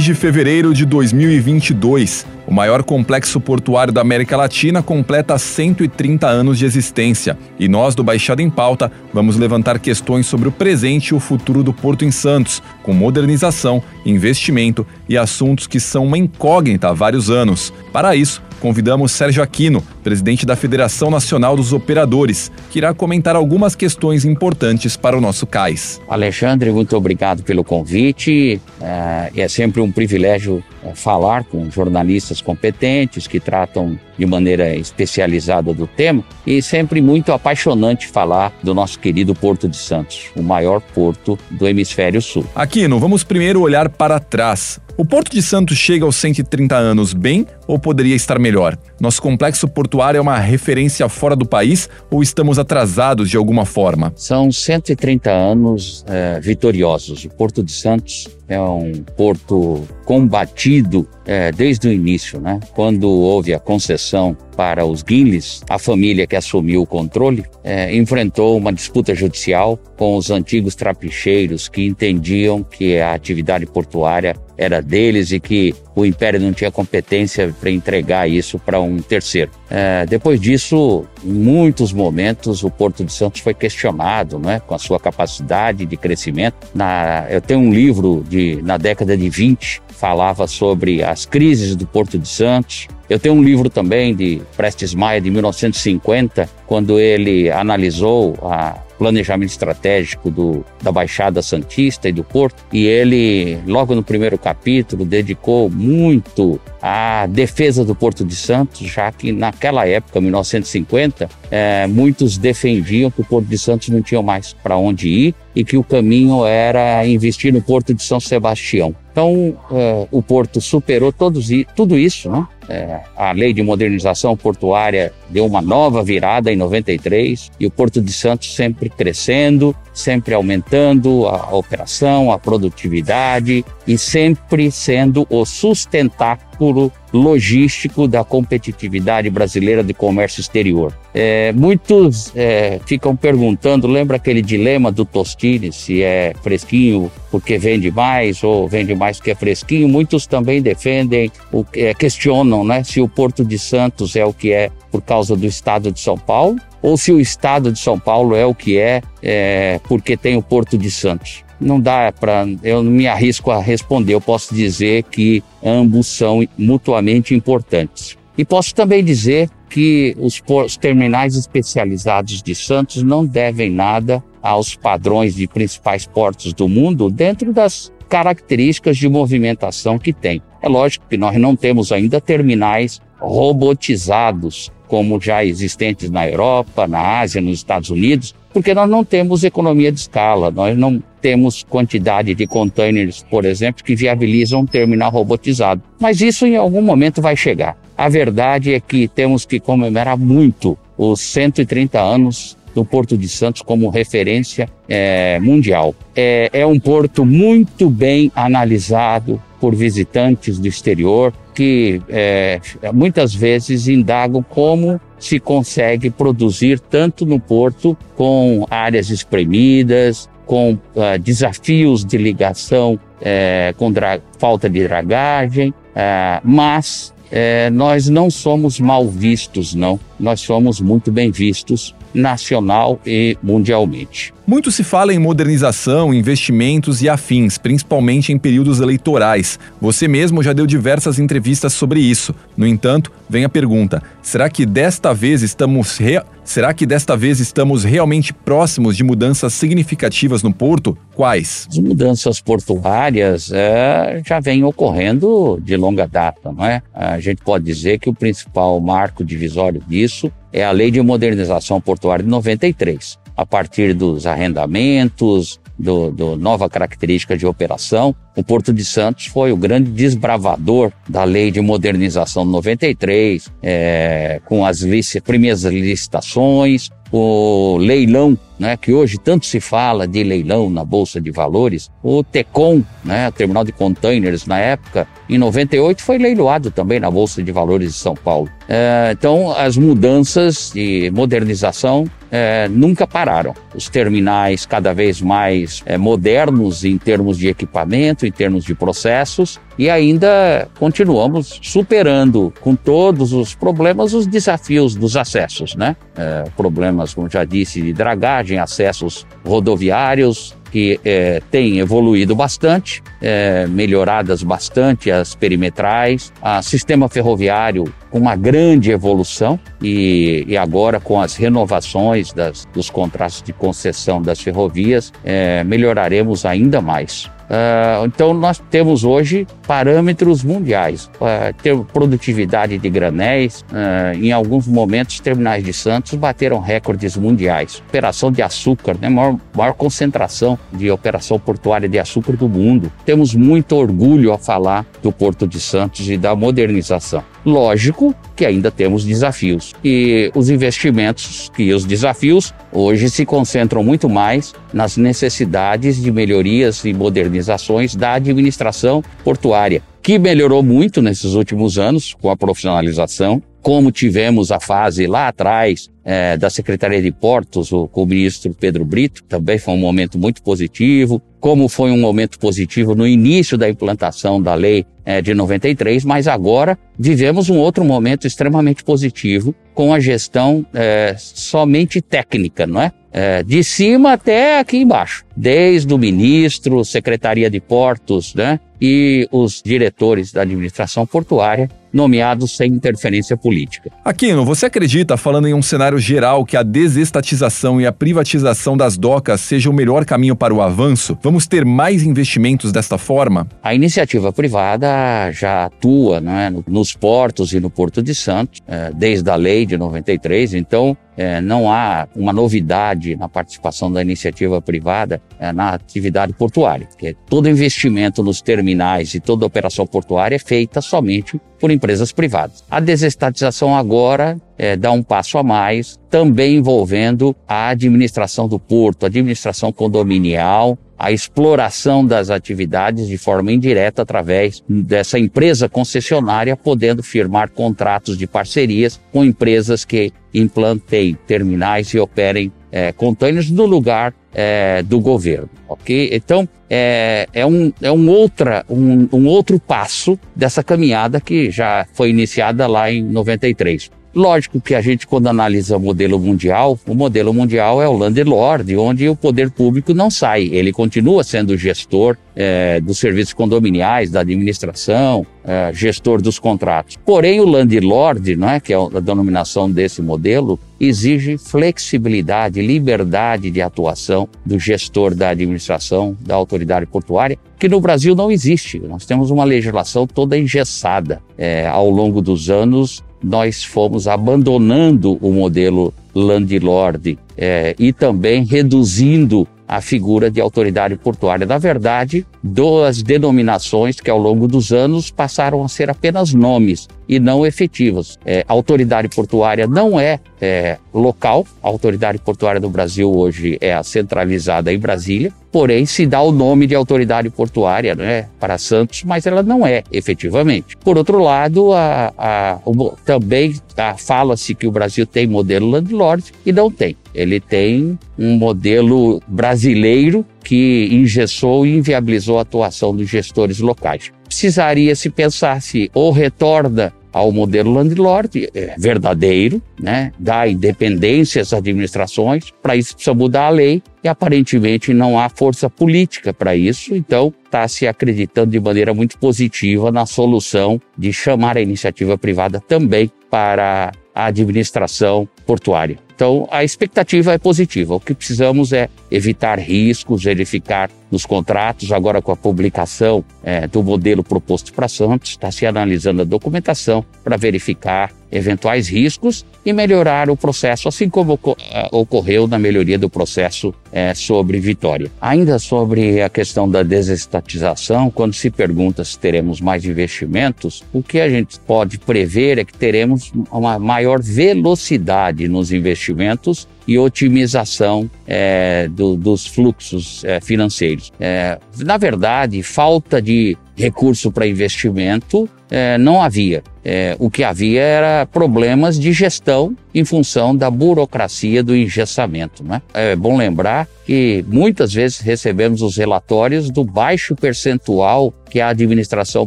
[0.00, 6.58] Dois de fevereiro de 2022, o maior complexo portuário da América Latina completa 130 anos
[6.58, 7.36] de existência.
[7.58, 11.62] E nós do Baixada em Pauta vamos levantar questões sobre o presente e o futuro
[11.62, 17.28] do Porto em Santos, com modernização, investimento e assuntos que são uma incógnita há vários
[17.28, 17.70] anos.
[17.92, 23.74] Para isso, convidamos Sérgio Aquino, presidente da Federação Nacional dos Operadores, que irá comentar algumas
[23.74, 26.00] questões importantes para o nosso cais.
[26.08, 28.60] Alexandre, muito obrigado pelo convite.
[28.80, 35.72] É, é sempre um privilégio é, falar com jornalistas competentes que tratam de maneira especializada
[35.72, 40.80] do tema e sempre muito apaixonante falar do nosso querido Porto de Santos, o maior
[40.80, 42.44] porto do hemisfério sul.
[42.54, 44.78] Aquino, vamos primeiro olhar para trás.
[45.00, 48.76] O Porto de Santos chega aos 130 anos bem ou poderia estar melhor?
[49.00, 54.12] Nosso complexo portuário é uma referência fora do país ou estamos atrasados de alguma forma?
[54.14, 57.24] São 130 anos é, vitoriosos.
[57.24, 62.58] O Porto de Santos é um porto combatido é, desde o início, né?
[62.74, 68.58] Quando houve a concessão para os Guilhes, a família que assumiu o controle é, enfrentou
[68.58, 75.32] uma disputa judicial com os antigos trapicheiros que entendiam que a atividade portuária era deles
[75.32, 79.50] e que o Império não tinha competência para entregar isso para um terceiro.
[79.70, 84.78] É, depois disso, em muitos momentos, o Porto de Santos foi questionado né, com a
[84.78, 86.56] sua capacidade de crescimento.
[86.74, 91.86] Na, eu tenho um livro de, na década de 20 falava sobre as crises do
[91.86, 92.88] Porto de Santos.
[93.08, 99.48] Eu tenho um livro também de Prestes Maia, de 1950, quando ele analisou a planejamento
[99.48, 105.70] estratégico do, da Baixada Santista e do Porto, e ele, logo no primeiro capítulo, dedicou
[105.70, 113.10] muito à defesa do Porto de Santos, já que naquela época, 1950, é, muitos defendiam
[113.10, 116.46] que o Porto de Santos não tinha mais para onde ir e que o caminho
[116.46, 118.94] era investir no Porto de São Sebastião.
[119.12, 122.46] Então, é, o Porto superou todos, tudo isso, né?
[122.68, 128.00] É, a lei de modernização portuária deu uma nova virada em 93 e o Porto
[128.00, 136.92] de Santos sempre crescendo, sempre aumentando a operação, a produtividade e sempre sendo o sustentáculo
[137.12, 140.96] logístico da competitividade brasileira de comércio exterior.
[141.12, 147.90] É, muitos é, ficam perguntando, lembra aquele dilema do Tostines, se é fresquinho porque vende
[147.90, 149.88] mais ou vende mais porque é fresquinho?
[149.88, 154.52] Muitos também defendem, o, é, questionam né, se o Porto de Santos é o que
[154.52, 158.36] é por causa do estado de São Paulo ou se o estado de São Paulo
[158.36, 162.46] é o que é, é porque tem o Porto de Santos não dá para.
[162.62, 164.14] Eu não me arrisco a responder.
[164.14, 168.16] Eu posso dizer que ambos são mutuamente importantes.
[168.38, 174.74] E posso também dizer que os, os terminais especializados de Santos não devem nada aos
[174.74, 180.42] padrões de principais portos do mundo dentro das características de movimentação que tem.
[180.60, 187.20] É lógico que nós não temos ainda terminais robotizados como já existentes na Europa, na
[187.20, 192.34] Ásia, nos Estados Unidos, porque nós não temos economia de escala, nós não temos quantidade
[192.34, 195.80] de containers, por exemplo, que viabilizam um terminal robotizado.
[196.00, 197.76] Mas isso em algum momento vai chegar.
[197.96, 203.62] A verdade é que temos que comemorar muito os 130 anos do Porto de Santos
[203.62, 205.94] como referência é, mundial.
[206.16, 212.58] É, é um porto muito bem analisado por visitantes do exterior que é,
[212.90, 221.18] muitas vezes indagam como se consegue produzir tanto no porto com áreas espremidas, com uh,
[221.20, 223.92] desafios de ligação é, com
[224.38, 230.00] falta de dragagem, uh, mas é, nós não somos mal vistos, não.
[230.18, 234.32] Nós somos muito bem vistos nacional e mundialmente.
[234.46, 239.60] Muito se fala em modernização, investimentos e afins, principalmente em períodos eleitorais.
[239.80, 242.34] Você mesmo já deu diversas entrevistas sobre isso.
[242.56, 246.20] No entanto, vem a pergunta: será que desta vez estamos re...
[246.44, 250.98] será que desta vez estamos realmente próximos de mudanças significativas no porto?
[251.14, 251.68] Quais?
[251.70, 256.82] As mudanças portuárias é, já vêm ocorrendo de longa data, não é?
[256.92, 261.80] A gente pode dizer que o principal marco divisório disso é a Lei de Modernização
[261.80, 268.14] Portuária de 93 a partir dos arrendamentos, do, do, nova característica de operação.
[268.36, 274.42] O Porto de Santos foi o grande desbravador da lei de modernização de 93, é,
[274.44, 280.68] com as lic primeiras licitações, o leilão né, que hoje tanto se fala de leilão
[280.68, 286.18] na Bolsa de Valores, o Tecom, né, terminal de containers na época, em 98 foi
[286.18, 288.50] leiloado também na Bolsa de Valores de São Paulo.
[288.68, 293.54] É, então, as mudanças de modernização é, nunca pararam.
[293.74, 299.58] Os terminais cada vez mais é, modernos em termos de equipamento, em termos de processos,
[299.76, 305.96] e ainda continuamos superando com todos os problemas os desafios dos acessos, né?
[306.16, 313.66] É, problemas, como já disse, de dragagem, acessos rodoviários, que é, tem evoluído bastante, é,
[313.66, 321.20] melhoradas bastante as perimetrais, o sistema ferroviário com uma grande evolução e, e agora com
[321.20, 327.30] as renovações das, dos contratos de concessão das ferrovias, é, melhoraremos ainda mais.
[327.50, 331.10] Uh, então, nós temos hoje parâmetros mundiais.
[331.16, 337.82] Uh, ter produtividade de granéis, uh, em alguns momentos, terminais de Santos bateram recordes mundiais.
[337.88, 339.08] Operação de açúcar, né?
[339.08, 342.92] maior, maior concentração de operação portuária de açúcar do mundo.
[343.04, 347.24] Temos muito orgulho a falar do Porto de Santos e da modernização.
[347.44, 349.72] Lógico que ainda temos desafios.
[349.82, 356.84] E os investimentos e os desafios hoje se concentram muito mais nas necessidades de melhorias
[356.84, 356.92] e
[357.40, 364.50] modernizações da administração portuária, que melhorou muito nesses últimos anos com a profissionalização, como tivemos
[364.50, 369.58] a fase lá atrás é, da Secretaria de Portos, com o ministro Pedro Brito, também
[369.58, 374.54] foi um momento muito positivo, como foi um momento positivo no início da implantação da
[374.54, 380.64] lei é, de 93, mas agora vivemos um outro momento extremamente positivo com a gestão
[380.74, 382.92] é, somente técnica, não é?
[383.12, 383.42] é?
[383.42, 388.60] De cima até aqui embaixo, desde o ministro, Secretaria de Portos, né?
[388.80, 393.90] E os diretores da administração portuária nomeados sem interferência política.
[394.04, 398.96] Aquino, você acredita, falando em um cenário geral, que a desestatização e a privatização das
[398.96, 401.18] docas seja o melhor caminho para o avanço?
[401.22, 403.46] Vamos ter mais investimentos desta forma?
[403.62, 404.88] A iniciativa privada
[405.32, 409.76] já atua né, nos portos e no Porto de Santos, é, desde a lei de
[409.76, 416.32] 93, então é, não há uma novidade na participação da iniciativa privada é, na atividade
[416.32, 422.10] portuária, porque todo investimento nos terminais e toda operação portuária é feita somente por empresas
[422.10, 422.64] privadas.
[422.70, 429.04] A desestatização agora é, dá um passo a mais, também envolvendo a administração do porto,
[429.04, 437.02] a administração condominial, a exploração das atividades de forma indireta através dessa empresa concessionária, podendo
[437.02, 444.12] firmar contratos de parcerias com empresas que implantem terminais e operem é, containers no lugar
[444.34, 446.10] é, do governo, ok?
[446.12, 451.86] Então é, é, um, é um, outra, um, um outro passo dessa caminhada que já
[451.94, 453.90] foi iniciada lá em 93.
[454.12, 458.76] Lógico que a gente, quando analisa o modelo mundial, o modelo mundial é o landlord,
[458.76, 460.48] onde o poder público não sai.
[460.50, 466.96] Ele continua sendo gestor é, dos serviços condominiais, da administração, é, gestor dos contratos.
[467.06, 473.62] Porém, o landlord, não é, que é a denominação desse modelo, exige flexibilidade, liberdade de
[473.62, 478.80] atuação do gestor da administração, da autoridade portuária, que no Brasil não existe.
[478.80, 481.22] Nós temos uma legislação toda engessada.
[481.38, 489.46] É, ao longo dos anos, nós fomos abandonando o modelo landlord é, e também reduzindo
[489.70, 491.46] a figura de autoridade portuária.
[491.46, 497.18] Na verdade, duas denominações que ao longo dos anos passaram a ser apenas nomes e
[497.18, 498.16] não efetivas.
[498.24, 503.82] É, a autoridade portuária não é, é local, a autoridade portuária do Brasil hoje é
[503.82, 509.26] centralizada em Brasília, porém se dá o nome de autoridade portuária né, para Santos, mas
[509.26, 510.76] ela não é efetivamente.
[510.76, 513.56] Por outro lado, a, a, o, também
[513.98, 516.96] fala-se que o Brasil tem modelo landlord e não tem.
[517.12, 524.12] Ele tem um modelo brasileiro que engessou e inviabilizou a atuação dos gestores locais.
[524.24, 531.52] Precisaria se pensar se ou retorna ao modelo landlord é verdadeiro, né, dá independência às
[531.52, 536.94] administrações, para isso precisa mudar a lei e aparentemente não há força política para isso,
[536.94, 542.60] então está se acreditando de maneira muito positiva na solução de chamar a iniciativa privada
[542.60, 545.98] também para a administração portuária.
[546.14, 547.94] Então, a expectativa é positiva.
[547.94, 553.82] O que precisamos é evitar riscos, verificar nos contratos, agora com a publicação é, do
[553.82, 560.30] modelo proposto para Santos, está se analisando a documentação para verificar eventuais riscos e melhorar
[560.30, 561.38] o processo, assim como
[561.72, 565.10] eh, ocorreu na melhoria do processo é, sobre Vitória.
[565.20, 571.20] Ainda sobre a questão da desestatização, quando se pergunta se teremos mais investimentos, o que
[571.20, 578.88] a gente pode prever é que teremos uma maior velocidade nos investimentos e otimização é,
[578.90, 581.12] do, dos fluxos é, financeiros.
[581.20, 586.64] É, na verdade, falta de recurso para investimento é, não havia.
[586.84, 592.64] É, o que havia era problemas de gestão em função da burocracia do engessamento.
[592.64, 592.82] Né?
[592.92, 599.46] É bom lembrar que muitas vezes recebemos os relatórios do baixo percentual que a administração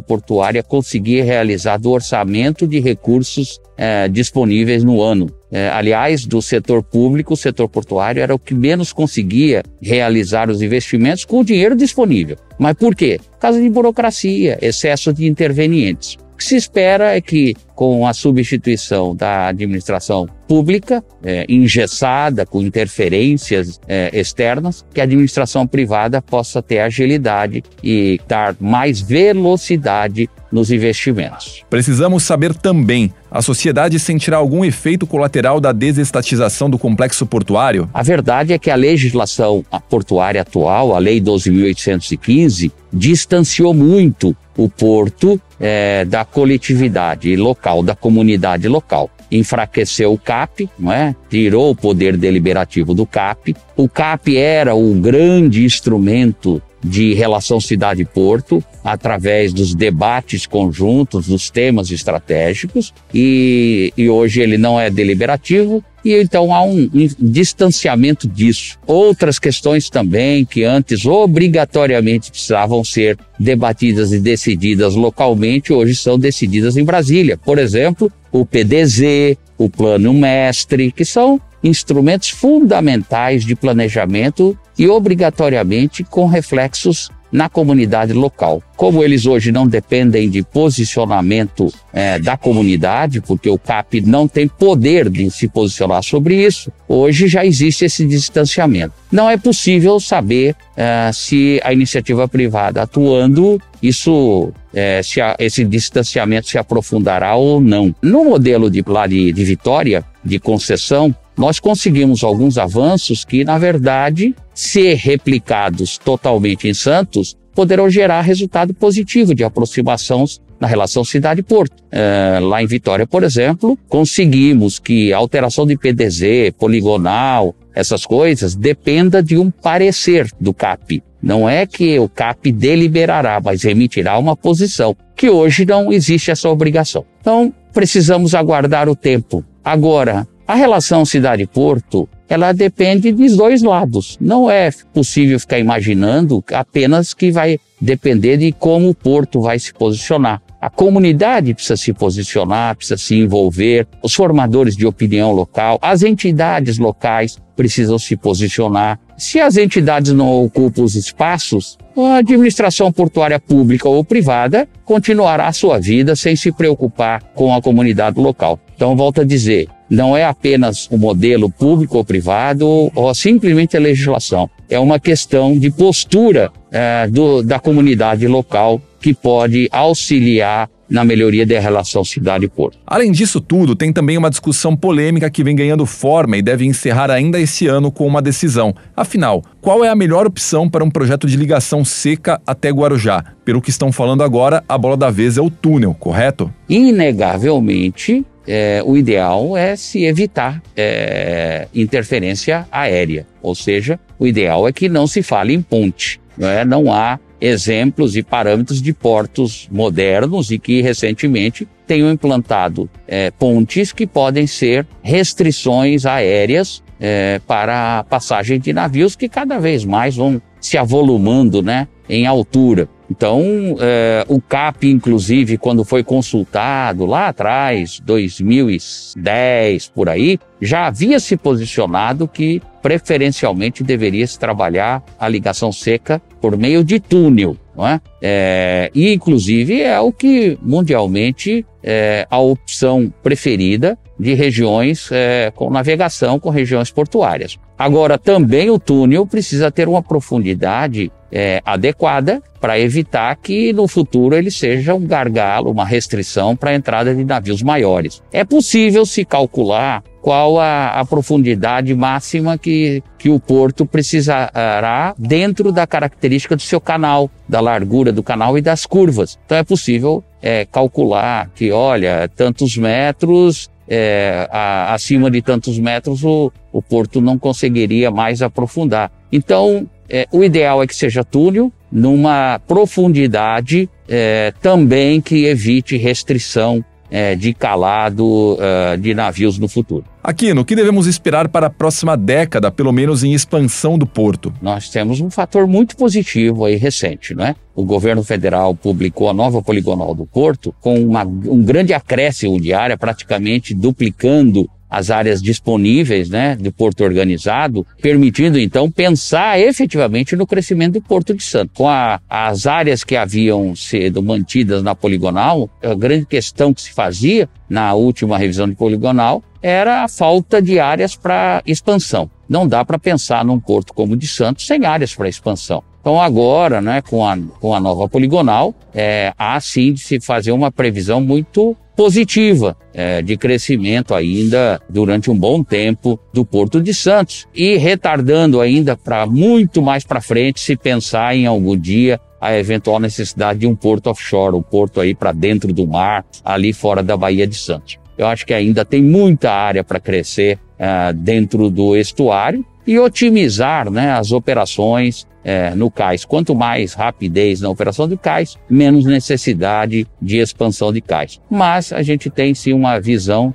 [0.00, 5.26] portuária conseguia realizar do orçamento de recursos é, disponíveis no ano.
[5.56, 10.60] É, aliás, do setor público, o setor portuário era o que menos conseguia realizar os
[10.60, 12.36] investimentos com o dinheiro disponível.
[12.58, 13.20] Mas por quê?
[13.30, 16.16] Por causa de burocracia, excesso de intervenientes.
[16.32, 22.60] O que se espera é que, com a substituição da administração pública, é, engessada, com
[22.60, 30.70] interferências é, externas, que a administração privada possa ter agilidade e dar mais velocidade nos
[30.70, 31.64] investimentos.
[31.68, 37.88] Precisamos saber também: a sociedade sentirá algum efeito colateral da desestatização do complexo portuário?
[37.92, 45.40] A verdade é que a legislação portuária atual, a Lei 12.815, distanciou muito o porto
[45.58, 49.10] é, da coletividade local, da comunidade local.
[49.30, 51.14] Enfraqueceu o CAP, não é?
[51.28, 53.56] tirou o poder deliberativo do CAP.
[53.76, 61.90] O CAP era o grande instrumento de relação cidade-porto, através dos debates conjuntos, dos temas
[61.90, 68.78] estratégicos, e, e hoje ele não é deliberativo, e então há um, um, distanciamento disso.
[68.86, 76.76] Outras questões também que antes obrigatoriamente precisavam ser debatidas e decididas localmente, hoje são decididas
[76.76, 77.38] em Brasília.
[77.38, 86.04] Por exemplo, o PDZ, o Plano Mestre, que são instrumentos fundamentais de planejamento e obrigatoriamente
[86.04, 88.62] com reflexos na comunidade local.
[88.76, 94.46] Como eles hoje não dependem de posicionamento é, da comunidade, porque o CAP não tem
[94.46, 98.94] poder de se posicionar sobre isso, hoje já existe esse distanciamento.
[99.10, 105.64] Não é possível saber é, se a iniciativa privada atuando, isso, é, se a, esse
[105.64, 107.92] distanciamento se aprofundará ou não.
[108.00, 113.58] No modelo de, lá de, de Vitória, de concessão, nós conseguimos alguns avanços que, na
[113.58, 120.24] verdade, se replicados totalmente em Santos, poderão gerar resultado positivo de aproximação
[120.58, 121.76] na relação cidade-porto.
[121.90, 128.54] É, lá em Vitória, por exemplo, conseguimos que a alteração de PDZ, poligonal, essas coisas,
[128.54, 131.02] dependa de um parecer do CAP.
[131.22, 136.48] Não é que o CAP deliberará, mas emitirá uma posição, que hoje não existe essa
[136.48, 137.04] obrigação.
[137.20, 139.44] Então, precisamos aguardar o tempo.
[139.64, 144.18] Agora, a relação cidade-porto, ela depende dos dois lados.
[144.20, 149.72] Não é possível ficar imaginando apenas que vai depender de como o porto vai se
[149.72, 150.40] posicionar.
[150.60, 156.78] A comunidade precisa se posicionar, precisa se envolver, os formadores de opinião local, as entidades
[156.78, 158.98] locais precisam se posicionar.
[159.16, 165.52] Se as entidades não ocupam os espaços, a administração portuária pública ou privada continuará a
[165.52, 168.58] sua vida sem se preocupar com a comunidade local.
[168.74, 173.80] Então, volto a dizer, não é apenas o modelo público ou privado ou simplesmente a
[173.80, 174.48] legislação.
[174.68, 181.46] É uma questão de postura é, do, da comunidade local que pode auxiliar na melhoria
[181.46, 182.78] da relação cidade-porto.
[182.86, 187.10] Além disso tudo, tem também uma discussão polêmica que vem ganhando forma e deve encerrar
[187.10, 188.74] ainda esse ano com uma decisão.
[188.96, 193.24] Afinal, qual é a melhor opção para um projeto de ligação seca até Guarujá?
[193.44, 196.52] Pelo que estão falando agora, a bola da vez é o túnel, correto?
[196.68, 204.72] Inegavelmente, é, o ideal é se evitar é, interferência aérea, ou seja, o ideal é
[204.72, 206.20] que não se fale em ponte.
[206.36, 206.64] Não, é?
[206.64, 213.92] não há exemplos e parâmetros de portos modernos e que recentemente tenham implantado é, pontes
[213.92, 220.16] que podem ser restrições aéreas é, para a passagem de navios que cada vez mais
[220.16, 222.88] vão se avolumando né, em altura.
[223.10, 231.20] Então, é, o CAP, inclusive, quando foi consultado lá atrás, 2010 por aí, já havia
[231.20, 237.86] se posicionado que preferencialmente deveria se trabalhar a ligação seca por meio de túnel, não
[237.86, 238.00] é?
[238.20, 245.70] é e, inclusive, é o que mundialmente é a opção preferida de regiões é, com
[245.70, 247.58] navegação, com regiões portuárias.
[247.78, 254.36] Agora, também o túnel precisa ter uma profundidade é, adequada para evitar que no futuro
[254.36, 258.22] ele seja um gargalo, uma restrição para a entrada de navios maiores.
[258.32, 265.70] É possível se calcular qual a, a, profundidade máxima que, que o porto precisará dentro
[265.70, 269.38] da característica do seu canal, da largura do canal e das curvas.
[269.44, 276.24] Então é possível é, calcular que, olha, tantos metros é, a, acima de tantos metros
[276.24, 279.10] o, o porto não conseguiria mais aprofundar.
[279.30, 286.84] Então, é, o ideal é que seja túnel numa profundidade é, também que evite restrição
[287.14, 290.04] é, de calado uh, de navios no futuro.
[290.20, 294.52] Aqui, no que devemos esperar para a próxima década, pelo menos em expansão do porto?
[294.60, 297.54] Nós temos um fator muito positivo aí recente, não é?
[297.72, 302.72] O governo federal publicou a nova poligonal do porto com uma, um grande acréscimo de
[302.72, 310.46] área, praticamente duplicando as áreas disponíveis né, do porto organizado, permitindo então pensar efetivamente no
[310.46, 311.74] crescimento do Porto de Santos.
[311.76, 316.92] Com a, as áreas que haviam sido mantidas na poligonal, a grande questão que se
[316.92, 322.30] fazia na última revisão de poligonal era a falta de áreas para expansão.
[322.48, 325.82] Não dá para pensar num porto como o de Santos sem áreas para expansão.
[326.00, 330.52] Então agora, né, com a, com a nova poligonal, é, há sim de se fazer
[330.52, 336.92] uma previsão muito positiva é, de crescimento ainda durante um bom tempo do Porto de
[336.92, 342.56] Santos e retardando ainda para muito mais para frente se pensar em algum dia a
[342.58, 347.02] eventual necessidade de um porto offshore, um porto aí para dentro do mar, ali fora
[347.02, 347.98] da Baía de Santos.
[348.18, 353.90] Eu acho que ainda tem muita área para crescer uh, dentro do estuário e otimizar
[353.90, 356.24] né, as operações é, no cais.
[356.24, 361.40] Quanto mais rapidez na operação do cais, menos necessidade de expansão de cais.
[361.50, 363.54] Mas a gente tem sim uma visão